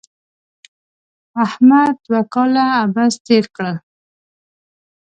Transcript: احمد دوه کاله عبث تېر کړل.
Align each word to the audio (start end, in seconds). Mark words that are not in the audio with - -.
احمد 1.45 1.93
دوه 2.05 2.21
کاله 2.33 2.63
عبث 2.83 3.13
تېر 3.25 3.45
کړل. 3.55 3.75